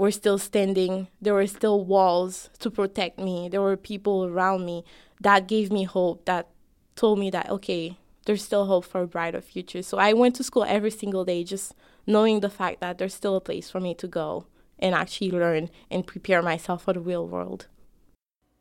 were 0.00 0.10
still 0.10 0.38
standing. 0.38 1.08
There 1.20 1.34
were 1.34 1.46
still 1.46 1.84
walls 1.84 2.48
to 2.60 2.70
protect 2.70 3.18
me. 3.18 3.50
There 3.50 3.60
were 3.60 3.76
people 3.76 4.24
around 4.24 4.64
me. 4.64 4.82
That 5.20 5.46
gave 5.46 5.70
me 5.70 5.84
hope. 5.84 6.24
That 6.24 6.48
told 6.96 7.18
me 7.18 7.28
that, 7.28 7.50
okay, 7.50 7.98
there's 8.24 8.42
still 8.42 8.64
hope 8.64 8.86
for 8.86 9.02
a 9.02 9.06
brighter 9.06 9.42
future. 9.42 9.82
So 9.82 9.98
I 9.98 10.14
went 10.14 10.36
to 10.36 10.42
school 10.42 10.64
every 10.64 10.90
single 10.90 11.26
day, 11.26 11.44
just 11.44 11.74
knowing 12.06 12.40
the 12.40 12.48
fact 12.48 12.80
that 12.80 12.96
there's 12.96 13.12
still 13.12 13.36
a 13.36 13.42
place 13.42 13.68
for 13.68 13.78
me 13.78 13.92
to 13.96 14.08
go 14.08 14.46
and 14.78 14.94
actually 14.94 15.32
learn 15.32 15.68
and 15.90 16.06
prepare 16.06 16.40
myself 16.40 16.84
for 16.84 16.94
the 16.94 17.00
real 17.00 17.28
world. 17.28 17.66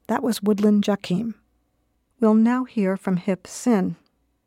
That 0.08 0.22
was 0.22 0.42
Woodlyn 0.42 0.86
Joachim. 0.86 1.36
We'll 2.20 2.34
now 2.34 2.66
hear 2.66 2.98
from 2.98 3.16
Heap 3.16 3.48
Sin. 3.48 3.96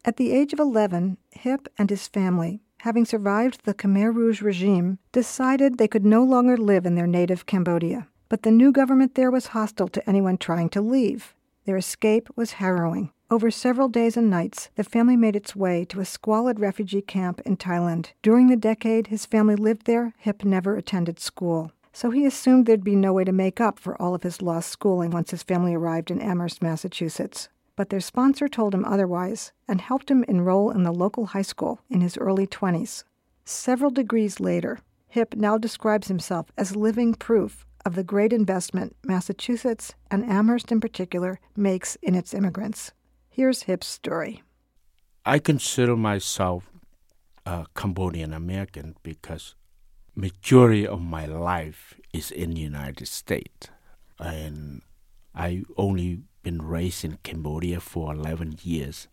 At 0.04 0.18
the 0.18 0.30
age 0.30 0.52
of 0.52 0.58
11, 0.58 1.16
Heap 1.30 1.68
and 1.78 1.88
his 1.88 2.06
family, 2.06 2.60
having 2.82 3.04
survived 3.04 3.64
the 3.64 3.74
Khmer 3.74 4.12
Rouge 4.12 4.42
regime, 4.42 4.98
decided 5.12 5.78
they 5.78 5.86
could 5.86 6.04
no 6.04 6.24
longer 6.24 6.56
live 6.56 6.84
in 6.84 6.96
their 6.96 7.06
native 7.06 7.46
Cambodia. 7.46 8.08
But 8.28 8.42
the 8.42 8.50
new 8.50 8.72
government 8.72 9.14
there 9.14 9.30
was 9.30 9.48
hostile 9.48 9.86
to 9.86 10.08
anyone 10.08 10.36
trying 10.36 10.68
to 10.70 10.80
leave. 10.80 11.32
Their 11.64 11.76
escape 11.76 12.28
was 12.34 12.52
harrowing. 12.52 13.12
Over 13.30 13.52
several 13.52 13.88
days 13.88 14.16
and 14.16 14.28
nights, 14.28 14.68
the 14.74 14.82
family 14.82 15.16
made 15.16 15.36
its 15.36 15.54
way 15.54 15.84
to 15.86 16.00
a 16.00 16.04
squalid 16.04 16.58
refugee 16.58 17.02
camp 17.02 17.40
in 17.46 17.56
Thailand. 17.56 18.08
During 18.20 18.48
the 18.48 18.56
decade 18.56 19.06
his 19.06 19.26
family 19.26 19.54
lived 19.54 19.86
there, 19.86 20.14
Heap 20.18 20.44
never 20.44 20.76
attended 20.76 21.20
school. 21.20 21.70
So 21.92 22.10
he 22.10 22.26
assumed 22.26 22.66
there'd 22.66 22.82
be 22.82 22.96
no 22.96 23.12
way 23.12 23.22
to 23.22 23.30
make 23.30 23.60
up 23.60 23.78
for 23.78 23.94
all 24.02 24.12
of 24.12 24.24
his 24.24 24.42
lost 24.42 24.70
schooling 24.70 25.12
once 25.12 25.30
his 25.30 25.44
family 25.44 25.72
arrived 25.72 26.10
in 26.10 26.20
Amherst, 26.20 26.60
Massachusetts. 26.60 27.48
But 27.82 27.88
their 27.88 27.98
sponsor 27.98 28.46
told 28.46 28.76
him 28.76 28.84
otherwise 28.84 29.50
and 29.66 29.80
helped 29.80 30.08
him 30.08 30.22
enroll 30.28 30.70
in 30.70 30.84
the 30.84 30.92
local 30.92 31.26
high 31.26 31.42
school 31.42 31.80
in 31.90 32.00
his 32.00 32.16
early 32.16 32.46
20s. 32.46 33.02
Several 33.44 33.90
degrees 33.90 34.38
later, 34.38 34.78
Heap 35.08 35.34
now 35.34 35.58
describes 35.58 36.06
himself 36.06 36.52
as 36.56 36.76
living 36.76 37.12
proof 37.12 37.66
of 37.84 37.96
the 37.96 38.04
great 38.04 38.32
investment 38.32 38.94
Massachusetts, 39.04 39.94
and 40.12 40.24
Amherst 40.24 40.70
in 40.70 40.80
particular, 40.80 41.40
makes 41.56 41.96
in 42.02 42.14
its 42.14 42.32
immigrants. 42.32 42.92
Here's 43.28 43.64
Heap's 43.64 43.88
story. 43.88 44.44
I 45.26 45.40
consider 45.40 45.96
myself 45.96 46.70
a 47.44 47.66
Cambodian 47.74 48.32
American 48.32 48.94
because 49.02 49.56
majority 50.14 50.86
of 50.86 51.02
my 51.02 51.26
life 51.26 51.94
is 52.12 52.30
in 52.30 52.52
the 52.52 52.60
United 52.60 53.08
States, 53.08 53.70
and 54.20 54.82
I 55.34 55.64
only 55.76 56.22
been 56.42 56.62
raised 56.62 57.04
in 57.04 57.18
Cambodia 57.22 57.80
for 57.80 58.12
11 58.12 58.58
years, 58.62 59.08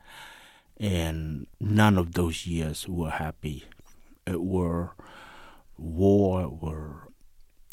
and 0.78 1.48
none 1.60 1.98
of 1.98 2.14
those 2.14 2.48
years 2.48 2.88
were 2.88 3.12
happy. 3.12 3.66
It 4.26 4.42
were 4.42 4.92
war, 5.78 6.50
were 6.50 7.12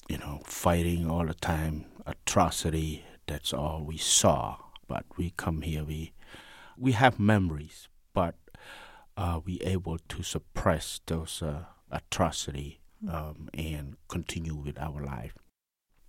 you 0.09 0.19
know 0.19 0.41
fighting 0.45 1.11
all 1.11 1.27
the 1.27 1.35
time, 1.35 1.87
atrocity. 2.07 3.05
That's 3.27 3.53
all 3.53 3.85
we 3.85 3.99
saw. 3.99 4.57
But 4.89 5.05
we 5.17 5.31
come 5.37 5.63
here, 5.63 5.85
we 5.85 6.13
we 6.77 6.93
have 6.93 7.19
memories, 7.19 7.89
but 8.15 8.37
uh, 9.17 9.41
we 9.45 9.59
able 9.61 9.99
to 9.99 10.23
suppress 10.23 11.01
those 11.07 11.43
uh, 11.43 11.65
atrocity 11.91 12.81
um, 13.11 13.49
and 13.55 13.97
continue 14.09 14.55
with 14.55 14.79
our 14.79 15.03
life. 15.03 15.35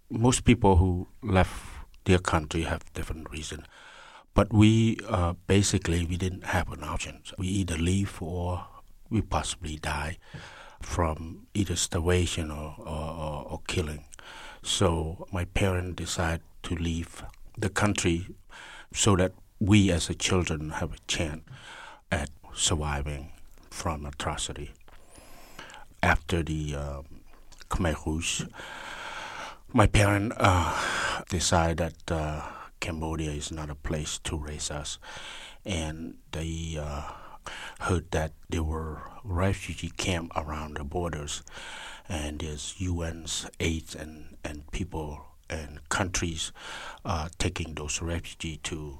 Most 0.09 0.43
people 0.43 0.77
who 0.77 1.07
left 1.21 1.76
their 2.07 2.19
country 2.19 2.61
have 2.63 2.81
different 2.93 3.29
reasons, 3.29 3.65
but 4.33 4.51
we 4.53 4.97
uh, 5.07 5.33
basically 5.45 6.05
we 6.05 6.15
didn't 6.15 6.45
have 6.45 6.71
an 6.71 6.83
option. 6.83 7.21
We 7.37 7.47
either 7.47 7.77
leave 7.77 8.21
or 8.21 8.65
we 9.09 9.21
possibly 9.21 9.75
die 9.75 10.17
from 10.81 11.47
either 11.53 11.75
starvation 11.75 12.49
or, 12.49 12.75
or, 12.79 13.45
or 13.51 13.61
killing. 13.67 14.05
So 14.63 15.27
my 15.31 15.45
parents 15.45 15.95
decided 15.97 16.41
to 16.63 16.75
leave 16.75 17.23
the 17.57 17.69
country 17.69 18.27
so 18.93 19.15
that 19.17 19.33
we 19.59 19.91
as 19.91 20.09
a 20.09 20.15
children 20.15 20.69
have 20.69 20.93
a 20.93 20.99
chance 21.07 21.43
at 22.11 22.29
surviving 22.53 23.31
from 23.69 24.05
atrocity. 24.05 24.71
After 26.01 26.41
the 26.41 26.75
um, 26.75 27.05
Khmer 27.69 28.05
Rouge, 28.05 28.45
my 29.73 29.87
parents 29.87 30.35
uh, 30.39 31.23
decided 31.29 31.77
that 31.77 32.11
uh, 32.11 32.41
Cambodia 32.79 33.31
is 33.31 33.51
not 33.51 33.69
a 33.69 33.75
place 33.75 34.19
to 34.19 34.37
raise 34.37 34.71
us, 34.71 34.97
and 35.65 36.15
they 36.31 36.77
uh, 36.79 37.11
heard 37.81 38.09
that 38.11 38.31
there 38.49 38.63
were 38.63 39.01
refugee 39.23 39.91
camp 39.97 40.31
around 40.35 40.77
the 40.77 40.83
borders, 40.83 41.43
and 42.07 42.39
there's 42.39 42.75
UN's 42.81 43.47
aids 43.59 43.95
and, 43.95 44.37
and 44.43 44.69
people 44.71 45.25
and 45.49 45.79
countries 45.89 46.51
uh, 47.05 47.29
taking 47.37 47.73
those 47.73 48.01
refugees 48.01 48.59
to 48.63 48.99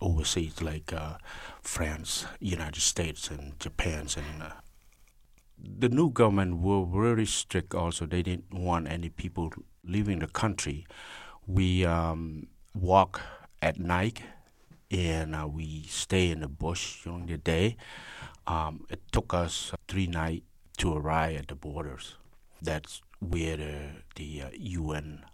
overseas 0.00 0.62
like 0.62 0.92
uh, 0.92 1.14
France, 1.62 2.26
United 2.38 2.80
States, 2.80 3.30
and 3.30 3.58
Japan. 3.60 4.06
And 4.16 4.42
uh, 4.42 4.50
the 5.62 5.88
new 5.88 6.10
government 6.10 6.60
were 6.60 6.84
very 6.84 7.26
strict. 7.26 7.74
Also, 7.74 8.06
they 8.06 8.22
didn't 8.22 8.52
want 8.52 8.88
any 8.88 9.08
people 9.08 9.52
leaving 9.84 10.18
the 10.20 10.26
country. 10.26 10.86
We 11.46 11.84
um, 11.84 12.48
walk 12.74 13.20
at 13.62 13.78
night 13.78 14.22
and 14.90 15.34
uh, 15.34 15.48
we 15.48 15.84
stay 15.88 16.30
in 16.30 16.40
the 16.40 16.48
bush 16.48 17.02
during 17.04 17.26
the 17.26 17.38
day. 17.38 17.76
Um, 18.46 18.86
it 18.90 19.00
took 19.12 19.34
us 19.34 19.72
three 19.88 20.06
nights 20.06 20.44
to 20.78 20.94
arrive 20.94 21.36
at 21.36 21.48
the 21.48 21.54
borders. 21.54 22.16
That's 22.62 23.00
where 23.20 23.56
the, 23.56 23.74
the 24.16 24.42
uh, 24.42 24.48
UN 24.54 25.24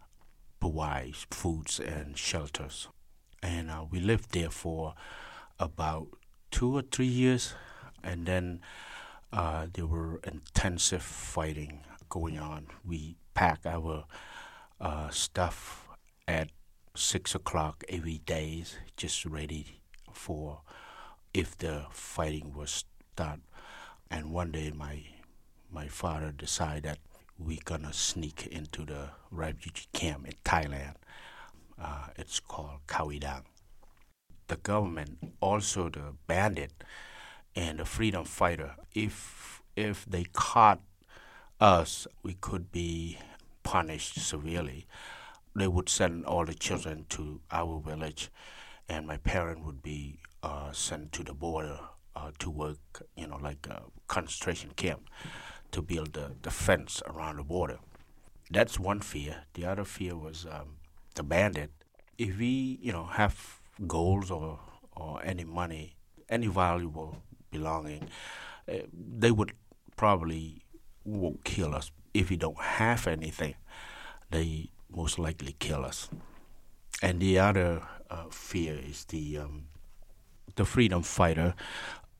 provides 0.60 1.26
foods 1.30 1.78
and 1.80 2.18
shelters 2.18 2.88
and 3.42 3.70
uh, 3.70 3.84
we 3.90 4.00
lived 4.00 4.32
there 4.32 4.50
for 4.50 4.94
about 5.58 6.08
two 6.50 6.76
or 6.76 6.82
three 6.82 7.06
years, 7.06 7.54
and 8.02 8.26
then 8.26 8.60
uh, 9.32 9.66
there 9.72 9.86
were 9.86 10.20
intensive 10.24 11.02
fighting 11.02 11.84
going 12.08 12.38
on. 12.38 12.68
We 12.84 13.16
packed 13.34 13.66
our 13.66 14.04
uh, 14.80 15.10
stuff 15.10 15.88
at 16.26 16.50
six 16.94 17.34
o'clock 17.34 17.84
every 17.88 18.18
day, 18.18 18.64
just 18.96 19.24
ready 19.26 19.80
for 20.12 20.60
if 21.34 21.56
the 21.58 21.86
fighting 21.90 22.52
was 22.54 22.84
start. 23.14 23.40
And 24.10 24.32
one 24.32 24.52
day, 24.52 24.72
my 24.74 25.02
my 25.70 25.88
father 25.88 26.32
decided 26.32 26.84
that 26.84 26.98
we're 27.38 27.58
gonna 27.64 27.92
sneak 27.92 28.46
into 28.46 28.84
the 28.84 29.10
refugee 29.30 29.86
camp 29.92 30.26
in 30.26 30.34
Thailand 30.44 30.94
uh, 31.80 32.06
it's 32.16 32.40
called 32.40 32.80
Khao-I-Dang. 32.86 33.44
The 34.48 34.56
government, 34.56 35.18
also 35.40 35.88
the 35.88 36.14
bandit 36.26 36.72
and 37.56 37.80
a 37.80 37.84
freedom 37.84 38.24
fighter, 38.24 38.76
if 38.94 39.62
if 39.74 40.04
they 40.06 40.24
caught 40.32 40.80
us, 41.60 42.06
we 42.22 42.34
could 42.34 42.70
be 42.70 43.18
punished 43.62 44.18
severely. 44.20 44.86
They 45.54 45.66
would 45.66 45.88
send 45.88 46.26
all 46.26 46.44
the 46.44 46.54
children 46.54 47.06
to 47.10 47.40
our 47.50 47.80
village, 47.80 48.30
and 48.88 49.06
my 49.06 49.16
parent 49.16 49.64
would 49.64 49.82
be 49.82 50.20
uh, 50.42 50.72
sent 50.72 51.12
to 51.12 51.24
the 51.24 51.32
border 51.34 51.80
uh, 52.14 52.30
to 52.38 52.50
work, 52.50 53.02
you 53.16 53.26
know, 53.26 53.38
like 53.42 53.66
a 53.68 53.82
concentration 54.06 54.70
camp, 54.76 55.08
to 55.72 55.82
build 55.82 56.12
the, 56.12 56.32
the 56.42 56.50
fence 56.50 57.02
around 57.06 57.36
the 57.36 57.42
border. 57.42 57.78
That's 58.50 58.78
one 58.78 59.00
fear. 59.00 59.44
The 59.54 59.64
other 59.64 59.84
fear 59.84 60.16
was 60.16 60.46
um, 60.50 60.76
the 61.14 61.22
bandit, 61.22 61.70
if 62.18 62.38
we, 62.38 62.78
you 62.80 62.92
know, 62.92 63.04
have 63.04 63.60
goals 63.86 64.30
or 64.30 64.60
or 64.94 65.22
any 65.22 65.44
money, 65.44 65.96
any 66.28 66.46
valuable 66.46 67.22
belonging, 67.58 68.08
uh, 68.68 68.86
they 68.92 69.30
would 69.30 69.52
probably 69.96 70.62
won't 71.04 71.44
kill 71.44 71.74
us. 71.74 71.90
If 72.12 72.30
we 72.30 72.36
don't 72.36 72.60
have 72.60 73.06
anything, 73.06 73.54
they 74.30 74.70
most 74.90 75.18
likely 75.18 75.54
kill 75.58 75.84
us. 75.84 76.08
And 77.02 77.20
the 77.20 77.38
other 77.38 77.82
uh, 78.10 78.28
fear 78.30 78.78
is 78.90 79.04
the 79.06 79.38
um, 79.38 79.66
the 80.54 80.64
freedom 80.64 81.02
fighter. 81.02 81.54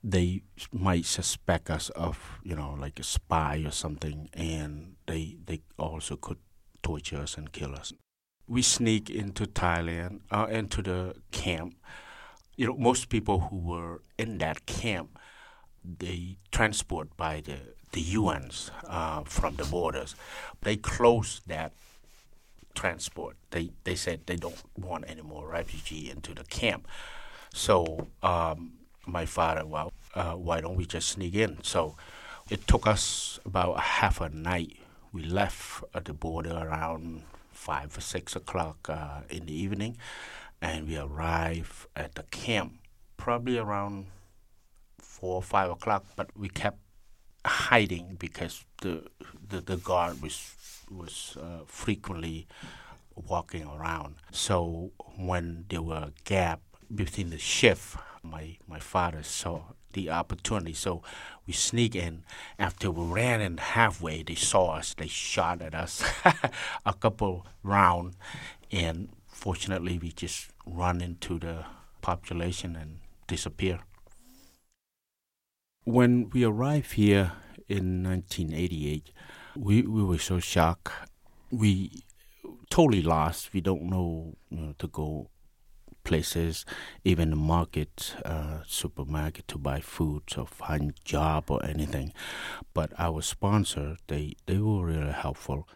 They 0.04 0.42
might 0.72 1.06
suspect 1.06 1.70
us 1.70 1.90
of, 1.90 2.38
you 2.44 2.54
know, 2.54 2.76
like 2.78 3.00
a 3.00 3.02
spy 3.02 3.62
or 3.64 3.72
something, 3.72 4.28
and 4.34 4.96
they 5.06 5.38
they 5.46 5.60
also 5.78 6.16
could 6.16 6.38
torture 6.82 7.18
us 7.22 7.36
and 7.38 7.50
kill 7.52 7.74
us 7.74 7.92
we 8.48 8.62
sneak 8.62 9.10
into 9.10 9.44
Thailand, 9.46 10.20
uh, 10.30 10.46
into 10.50 10.82
the 10.82 11.14
camp. 11.30 11.76
You 12.56 12.68
know, 12.68 12.76
most 12.76 13.08
people 13.08 13.40
who 13.40 13.58
were 13.58 14.02
in 14.18 14.38
that 14.38 14.66
camp, 14.66 15.18
they 15.98 16.36
transport 16.50 17.16
by 17.16 17.40
the 17.40 17.58
the 17.92 18.16
UNs 18.16 18.70
uh, 18.88 19.22
from 19.24 19.56
the 19.56 19.64
borders. 19.64 20.14
They 20.62 20.76
closed 20.76 21.48
that 21.48 21.72
transport. 22.74 23.36
They 23.50 23.70
they 23.84 23.94
said 23.94 24.20
they 24.26 24.36
don't 24.36 24.62
want 24.76 25.04
any 25.08 25.22
more 25.22 25.48
refugee 25.48 26.10
into 26.10 26.34
the 26.34 26.44
camp. 26.44 26.86
So 27.54 28.08
um, 28.22 28.72
my 29.06 29.24
father, 29.24 29.64
well, 29.64 29.92
uh, 30.14 30.32
why 30.32 30.60
don't 30.60 30.76
we 30.76 30.84
just 30.84 31.08
sneak 31.08 31.34
in? 31.34 31.62
So 31.62 31.96
it 32.50 32.66
took 32.66 32.86
us 32.86 33.40
about 33.44 33.80
half 33.80 34.20
a 34.20 34.28
night. 34.28 34.76
We 35.12 35.22
left 35.24 35.84
at 35.94 36.04
the 36.04 36.12
border 36.12 36.52
around 36.52 37.22
five 37.50 37.96
or 37.96 38.02
six 38.02 38.36
o'clock 38.36 38.88
uh, 38.90 39.20
in 39.30 39.46
the 39.46 39.54
evening, 39.54 39.96
and 40.60 40.86
we 40.86 40.98
arrive 40.98 41.88
at 41.96 42.14
the 42.14 42.24
camp 42.24 42.74
probably 43.16 43.58
around 43.58 44.06
four 45.18 45.36
or 45.36 45.42
five 45.42 45.70
o'clock, 45.70 46.04
but 46.14 46.28
we 46.36 46.48
kept 46.48 46.78
hiding 47.44 48.16
because 48.18 48.64
the 48.82 48.94
the, 49.48 49.60
the 49.60 49.76
guard 49.76 50.20
was 50.22 50.54
was 50.90 51.36
uh, 51.40 51.64
frequently 51.66 52.46
walking 53.14 53.66
around. 53.66 54.16
So 54.30 54.92
when 55.16 55.64
there 55.68 55.82
were 55.82 56.10
a 56.10 56.12
gap 56.24 56.60
between 56.94 57.30
the 57.30 57.38
shift, 57.38 57.96
my 58.22 58.58
my 58.68 58.78
father 58.78 59.22
saw 59.22 59.62
the 59.94 60.10
opportunity. 60.10 60.74
So 60.74 61.02
we 61.46 61.54
sneak 61.54 61.94
in. 61.96 62.24
After 62.58 62.90
we 62.90 63.04
ran 63.20 63.40
in 63.40 63.56
halfway, 63.56 64.22
they 64.22 64.34
saw 64.34 64.76
us. 64.76 64.94
They 64.94 65.08
shot 65.08 65.62
at 65.62 65.74
us 65.74 66.04
a 66.86 66.92
couple 66.92 67.46
round, 67.62 68.14
and 68.70 69.08
fortunately, 69.26 69.98
we 69.98 70.12
just 70.12 70.50
run 70.66 71.00
into 71.00 71.38
the 71.38 71.64
population 72.02 72.76
and 72.76 72.98
disappear. 73.26 73.80
When 75.86 76.30
we 76.30 76.42
arrived 76.42 76.94
here 76.94 77.30
in 77.68 78.02
1988, 78.02 79.12
we, 79.54 79.82
we 79.82 80.02
were 80.02 80.18
so 80.18 80.40
shocked. 80.40 80.92
We 81.52 82.02
totally 82.68 83.02
lost. 83.02 83.52
We 83.52 83.60
don't 83.60 83.84
know, 83.84 84.34
you 84.50 84.58
know 84.58 84.74
to 84.80 84.88
go 84.88 85.30
places, 86.02 86.66
even 87.04 87.30
the 87.30 87.36
market, 87.36 88.16
uh, 88.24 88.62
supermarket 88.66 89.46
to 89.46 89.58
buy 89.58 89.78
food 89.78 90.24
or 90.36 90.48
find 90.48 90.92
job 91.04 91.52
or 91.52 91.64
anything. 91.64 92.12
But 92.74 92.90
our 92.98 93.22
sponsor, 93.22 93.96
they, 94.08 94.34
they 94.46 94.58
were 94.58 94.86
really 94.86 95.12
helpful. 95.12 95.68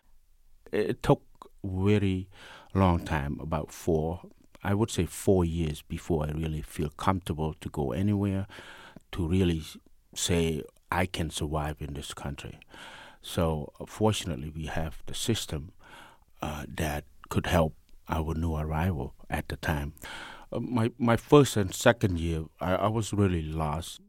It 0.72 1.04
took 1.04 1.22
very 1.62 2.28
long 2.74 3.04
time, 3.04 3.38
about 3.40 3.70
four, 3.70 4.22
I 4.64 4.74
would 4.74 4.90
say 4.90 5.06
four 5.06 5.44
years 5.44 5.82
before 5.82 6.26
I 6.26 6.32
really 6.32 6.62
feel 6.62 6.90
comfortable 6.90 7.54
to 7.60 7.68
go 7.68 7.92
anywhere, 7.92 8.48
to 9.12 9.28
really 9.28 9.62
say 10.14 10.62
I 10.90 11.06
can 11.06 11.30
survive 11.30 11.76
in 11.80 11.94
this 11.94 12.14
country. 12.14 12.58
So 13.22 13.72
fortunately, 13.86 14.50
we 14.54 14.66
have 14.66 15.02
the 15.06 15.14
system 15.14 15.72
uh, 16.42 16.64
that 16.68 17.04
could 17.28 17.46
help 17.46 17.74
our 18.08 18.34
new 18.34 18.56
arrival 18.56 19.14
at 19.28 19.48
the 19.48 19.56
time. 19.56 19.92
Uh, 20.52 20.60
my 20.60 20.90
my 20.98 21.16
first 21.16 21.56
and 21.56 21.74
second 21.74 22.18
year, 22.18 22.44
I, 22.60 22.74
I 22.74 22.88
was 22.88 23.12
really 23.12 23.42
lost. 23.42 24.00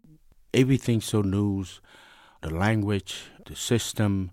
Everything 0.54 1.02
so 1.02 1.22
new, 1.22 1.66
the 2.42 2.50
language, 2.50 3.24
the 3.46 3.56
system. 3.56 4.32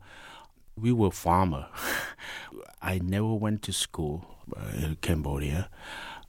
We 0.77 0.93
were 0.93 1.11
farmer. 1.11 1.67
I 2.83 3.01
never 3.01 3.35
went 3.35 3.63
to 3.63 3.73
school 3.73 4.25
uh, 4.57 4.77
in 4.77 4.97
Cambodia, 5.01 5.69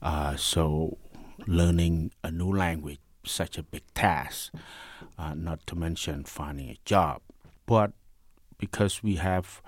uh, 0.02 0.34
so 0.34 0.98
learning 1.46 2.10
a 2.24 2.32
new 2.32 2.52
language 2.52 2.98
such 3.24 3.58
a 3.58 3.62
big 3.62 3.82
task. 3.94 4.52
Uh, 5.18 5.34
not 5.34 5.66
to 5.66 5.76
mention 5.76 6.24
finding 6.24 6.68
a 6.68 6.78
job, 6.84 7.20
but 7.66 7.92
because 8.58 9.02
we 9.02 9.16
have 9.16 9.62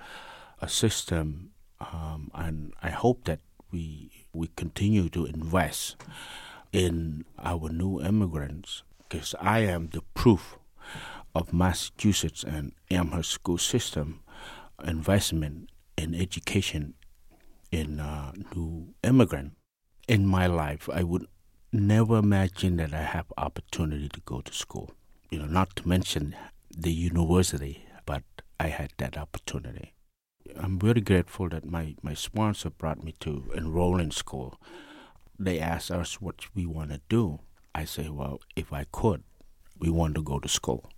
a 0.60 0.68
system, 0.68 1.50
um, 1.80 2.30
and 2.34 2.72
I 2.82 2.90
hope 2.90 3.24
that 3.24 3.40
we 3.70 4.10
we 4.32 4.48
continue 4.56 5.08
to 5.10 5.26
invest 5.26 5.96
in 6.72 7.24
our 7.38 7.68
new 7.68 8.00
immigrants 8.00 8.82
because 9.08 9.34
I 9.40 9.60
am 9.60 9.88
the 9.92 10.02
proof 10.14 10.56
of 11.34 11.52
Massachusetts 11.52 12.44
and 12.44 12.72
Amherst 12.90 13.30
school 13.30 13.58
system 13.58 14.20
investment 14.84 15.70
in 15.96 16.14
education 16.14 16.94
in 17.70 18.00
uh, 18.00 18.32
new 18.54 18.94
immigrant. 19.02 19.52
In 20.08 20.26
my 20.26 20.46
life, 20.46 20.88
I 20.92 21.02
would 21.04 21.26
never 21.72 22.18
imagine 22.18 22.76
that 22.76 22.92
I 22.92 23.02
have 23.02 23.32
opportunity 23.38 24.08
to 24.10 24.20
go 24.20 24.42
to 24.42 24.52
school. 24.52 24.92
You 25.30 25.38
know, 25.38 25.46
not 25.46 25.74
to 25.76 25.88
mention 25.88 26.36
the 26.76 26.92
university, 26.92 27.86
but 28.04 28.22
I 28.60 28.68
had 28.68 28.92
that 28.98 29.16
opportunity. 29.16 29.94
I'm 30.56 30.78
very 30.78 31.00
grateful 31.00 31.48
that 31.48 31.64
my, 31.64 31.94
my 32.02 32.12
sponsor 32.12 32.68
brought 32.68 33.02
me 33.02 33.14
to 33.20 33.50
enroll 33.54 33.98
in 33.98 34.10
school. 34.10 34.60
They 35.38 35.58
asked 35.58 35.90
us 35.90 36.20
what 36.20 36.54
we 36.54 36.66
want 36.66 36.90
to 36.90 37.00
do. 37.08 37.40
I 37.74 37.86
say, 37.86 38.10
well, 38.10 38.40
if 38.54 38.72
I 38.72 38.84
could, 38.92 39.22
we 39.78 39.88
want 39.88 40.14
to 40.16 40.22
go 40.22 40.38
to 40.38 40.48
school. 40.48 40.90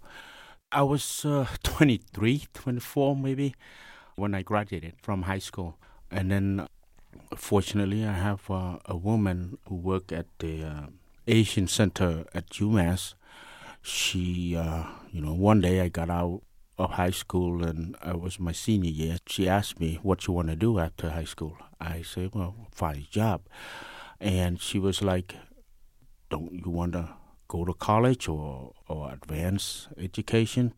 I 0.73 0.83
was 0.83 1.25
uh, 1.25 1.47
23, 1.63 2.47
24 2.53 3.17
maybe 3.17 3.55
when 4.17 4.35
I 4.35 4.43
graduated 4.43 4.95
from 5.01 5.23
high 5.23 5.39
school. 5.39 5.79
And 6.11 6.33
then, 6.33 6.67
fortunately, 7.37 8.05
I 8.05 8.13
have 8.13 8.51
uh, 8.51 8.79
a 8.85 8.97
woman 8.97 9.59
who 9.69 9.77
worked 9.77 10.13
at 10.13 10.27
the 10.39 10.65
uh, 10.65 10.87
Asian 11.27 11.69
Center 11.69 12.25
at 12.35 12.51
UMass. 12.51 13.15
She, 13.83 14.57
uh, 14.57 14.85
you 15.11 15.21
know, 15.21 15.35
one 15.35 15.61
day 15.61 15.81
I 15.81 15.89
got 15.89 16.11
out 16.11 16.43
of 16.79 16.93
high 16.93 17.11
school 17.11 17.65
and 17.65 17.97
it 18.05 18.21
was 18.21 18.41
my 18.41 18.53
senior 18.53 18.91
year. 18.91 19.19
She 19.27 19.49
asked 19.49 19.81
me, 19.81 19.99
What 20.03 20.27
you 20.27 20.35
want 20.35 20.49
to 20.49 20.57
do 20.57 20.79
after 20.79 21.11
high 21.11 21.25
school? 21.25 21.57
I 21.81 22.03
said, 22.03 22.31
Well, 22.35 22.55
find 22.73 22.99
a 22.99 23.11
job. 23.11 23.43
And 24.21 24.61
she 24.61 24.79
was 24.79 25.03
like, 25.03 25.35
Don't 26.31 26.53
you 26.53 26.71
want 26.71 26.93
to 26.93 27.11
go 27.49 27.65
to 27.65 27.75
college 27.75 28.29
or, 28.29 28.73
or 28.89 29.13
advanced 29.13 29.89
education? 29.99 30.75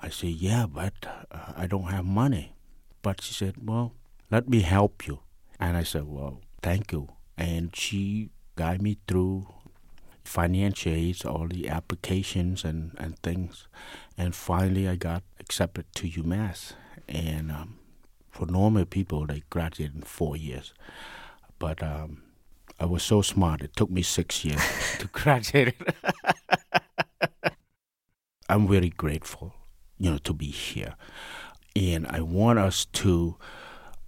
I 0.00 0.08
said, 0.08 0.30
Yeah, 0.30 0.66
but 0.66 0.94
uh, 1.30 1.52
I 1.56 1.66
don't 1.66 1.90
have 1.90 2.04
money. 2.04 2.54
But 3.02 3.22
she 3.22 3.34
said, 3.34 3.56
Well, 3.62 3.94
let 4.30 4.48
me 4.48 4.60
help 4.60 5.06
you. 5.06 5.20
And 5.60 5.76
I 5.76 5.82
said, 5.82 6.04
Well, 6.04 6.40
thank 6.62 6.92
you. 6.92 7.08
And 7.36 7.74
she 7.74 8.30
guided 8.56 8.82
me 8.82 8.98
through 9.06 9.46
financial 10.24 10.92
aids, 10.92 11.24
all 11.24 11.48
the 11.48 11.68
applications 11.68 12.64
and, 12.64 12.94
and 12.98 13.18
things. 13.20 13.66
And 14.16 14.34
finally, 14.34 14.88
I 14.88 14.96
got 14.96 15.22
accepted 15.40 15.86
to 15.94 16.08
UMass. 16.08 16.72
And 17.08 17.50
um, 17.50 17.78
for 18.30 18.46
normal 18.46 18.84
people, 18.84 19.26
they 19.26 19.42
graduate 19.50 19.92
in 19.94 20.02
four 20.02 20.36
years. 20.36 20.74
But 21.58 21.82
um, 21.82 22.22
I 22.78 22.84
was 22.84 23.02
so 23.02 23.22
smart, 23.22 23.62
it 23.62 23.74
took 23.74 23.90
me 23.90 24.02
six 24.02 24.44
years 24.44 24.62
to 24.98 25.06
graduate. 25.12 25.74
I'm 28.48 28.68
very 28.68 28.90
grateful, 28.90 29.54
you 29.98 30.10
know, 30.10 30.18
to 30.18 30.32
be 30.32 30.46
here. 30.46 30.94
And 31.74 32.06
I 32.06 32.20
want 32.20 32.58
us 32.58 32.84
to, 32.86 33.36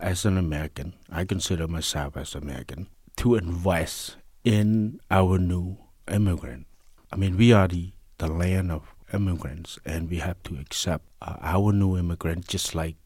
as 0.00 0.24
an 0.24 0.36
American, 0.36 0.94
I 1.10 1.24
consider 1.24 1.68
myself 1.68 2.16
as 2.16 2.34
American, 2.34 2.88
to 3.16 3.36
invest 3.36 4.16
in 4.44 5.00
our 5.10 5.38
new 5.38 5.78
immigrant. 6.10 6.66
I 7.12 7.16
mean, 7.16 7.36
we 7.36 7.52
are 7.52 7.68
the, 7.68 7.92
the 8.18 8.28
land 8.28 8.72
of 8.72 8.94
immigrants, 9.12 9.78
and 9.84 10.08
we 10.08 10.18
have 10.18 10.42
to 10.44 10.56
accept 10.58 11.04
uh, 11.20 11.36
our 11.40 11.72
new 11.72 11.96
immigrant 11.96 12.48
just 12.48 12.74
like 12.74 12.96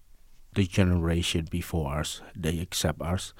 the 0.55 0.65
generation 0.67 1.49
before 1.51 1.99
us. 1.99 2.21
They 2.37 2.59
accept 2.61 3.03
us, 3.03 3.35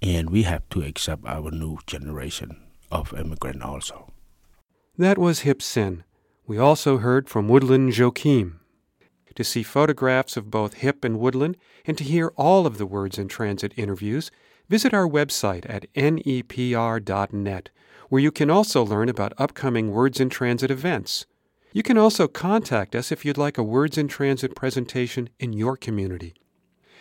and 0.00 0.30
we 0.30 0.44
have 0.44 0.68
to 0.70 0.82
accept 0.82 1.26
our 1.26 1.50
new 1.50 1.78
generation 1.86 2.62
of 2.90 3.12
immigrant 3.12 3.62
also. 3.62 4.12
That 4.96 5.18
was 5.18 5.40
Heap 5.40 5.60
Sin. 5.60 6.04
We 6.46 6.58
also 6.58 6.98
heard 6.98 7.28
from 7.28 7.48
Woodlyn 7.48 7.94
Joachim. 7.94 8.60
To 9.36 9.44
see 9.44 9.62
photographs 9.62 10.36
of 10.36 10.50
both 10.50 10.74
Heap 10.74 11.04
and 11.04 11.18
Woodlyn, 11.18 11.54
and 11.86 11.96
to 11.96 12.04
hear 12.04 12.32
all 12.36 12.66
of 12.66 12.78
the 12.78 12.86
Words 12.86 13.18
in 13.18 13.28
Transit 13.28 13.72
interviews, 13.76 14.30
visit 14.68 14.92
our 14.92 15.08
website 15.08 15.64
at 15.68 15.86
nepr.net 15.94 17.70
where 18.08 18.22
you 18.22 18.30
can 18.30 18.50
also 18.50 18.84
learn 18.84 19.08
about 19.08 19.32
upcoming 19.38 19.90
Words 19.90 20.20
in 20.20 20.28
Transit 20.28 20.70
events. 20.70 21.26
You 21.72 21.82
can 21.82 21.98
also 21.98 22.28
contact 22.28 22.94
us 22.94 23.12
if 23.12 23.24
you'd 23.24 23.38
like 23.38 23.58
a 23.58 23.62
Words 23.62 23.98
in 23.98 24.08
Transit 24.08 24.54
presentation 24.54 25.28
in 25.38 25.52
your 25.52 25.76
community. 25.76 26.34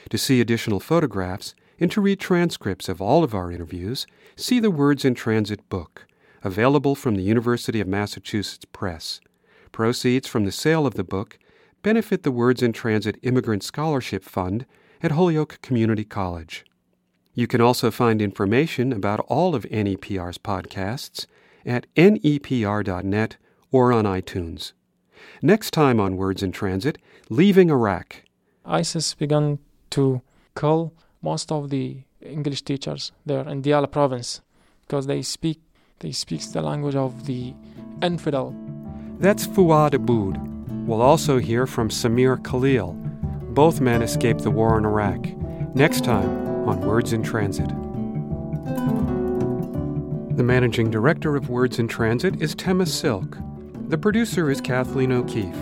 To 0.09 0.17
see 0.17 0.41
additional 0.41 0.79
photographs 0.79 1.55
and 1.79 1.91
to 1.91 2.01
read 2.01 2.19
transcripts 2.19 2.89
of 2.89 3.01
all 3.01 3.23
of 3.23 3.33
our 3.33 3.51
interviews, 3.51 4.05
see 4.35 4.59
the 4.59 4.71
Words 4.71 5.05
in 5.05 5.15
Transit 5.15 5.67
book, 5.69 6.07
available 6.43 6.95
from 6.95 7.15
the 7.15 7.23
University 7.23 7.79
of 7.79 7.87
Massachusetts 7.87 8.65
Press. 8.71 9.21
Proceeds 9.71 10.27
from 10.27 10.45
the 10.45 10.51
sale 10.51 10.85
of 10.85 10.93
the 10.95 11.03
book 11.03 11.37
benefit 11.85 12.23
the 12.23 12.31
Words 12.31 12.63
in 12.63 12.73
Transit 12.73 13.15
Immigrant 13.21 13.61
Scholarship 13.61 14.23
Fund 14.23 14.65
at 15.03 15.11
Holyoke 15.11 15.61
Community 15.61 16.03
College. 16.03 16.65
You 17.35 17.45
can 17.45 17.61
also 17.61 17.91
find 17.91 18.23
information 18.23 18.91
about 18.91 19.19
all 19.27 19.53
of 19.53 19.65
NEPR's 19.65 20.39
podcasts 20.39 21.27
at 21.63 21.85
nepr.net 21.95 23.37
or 23.71 23.93
on 23.93 24.05
iTunes. 24.05 24.73
Next 25.43 25.75
time 25.75 25.99
on 25.99 26.17
Words 26.17 26.41
in 26.41 26.51
Transit, 26.51 26.97
leaving 27.29 27.69
Iraq. 27.69 28.23
ISIS 28.65 29.13
began 29.13 29.59
to 29.91 30.23
kill 30.59 30.91
most 31.21 31.51
of 31.51 31.69
the 31.69 31.99
English 32.19 32.63
teachers 32.63 33.11
there 33.27 33.47
in 33.47 33.61
Diyala 33.61 33.91
province 33.91 34.41
because 34.87 35.05
they 35.05 35.21
speak 35.21 35.61
they 35.99 36.11
speak 36.11 36.41
the 36.51 36.63
language 36.63 36.95
of 36.95 37.27
the 37.27 37.53
infidel. 38.01 38.55
That's 39.19 39.45
Fuad 39.45 39.93
Aboud. 39.93 40.54
We'll 40.85 41.01
also 41.01 41.39
hear 41.39 41.65
from 41.65 41.89
Samir 41.89 42.43
Khalil. 42.43 42.93
Both 43.55 43.81
men 43.81 44.03
escaped 44.03 44.43
the 44.43 44.51
war 44.51 44.77
in 44.77 44.85
Iraq. 44.85 45.25
Next 45.73 46.03
time 46.03 46.29
on 46.69 46.79
Words 46.81 47.11
in 47.11 47.23
Transit. 47.23 47.69
The 50.37 50.43
managing 50.43 50.91
director 50.91 51.35
of 51.35 51.49
Words 51.49 51.79
in 51.79 51.87
Transit 51.87 52.39
is 52.39 52.53
Tema 52.53 52.85
Silk. 52.85 53.35
The 53.87 53.97
producer 53.97 54.51
is 54.51 54.61
Kathleen 54.61 55.11
O'Keefe, 55.11 55.55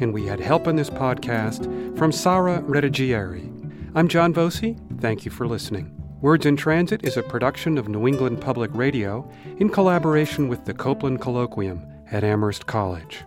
and 0.00 0.12
we 0.12 0.26
had 0.26 0.40
help 0.40 0.66
in 0.66 0.74
this 0.74 0.90
podcast 0.90 1.96
from 1.96 2.10
Sara 2.10 2.60
Redigieri. 2.62 3.48
I'm 3.94 4.08
John 4.08 4.34
Voci. 4.34 4.76
Thank 4.98 5.24
you 5.24 5.30
for 5.30 5.46
listening. 5.46 5.94
Words 6.20 6.46
in 6.46 6.56
Transit 6.56 7.04
is 7.04 7.16
a 7.16 7.22
production 7.22 7.78
of 7.78 7.86
New 7.86 8.08
England 8.08 8.40
Public 8.40 8.72
Radio 8.74 9.30
in 9.58 9.68
collaboration 9.68 10.48
with 10.48 10.64
the 10.64 10.74
Copeland 10.74 11.20
Colloquium 11.20 11.86
at 12.10 12.24
Amherst 12.24 12.66
College. 12.66 13.24